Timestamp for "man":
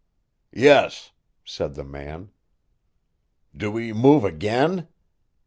1.83-2.31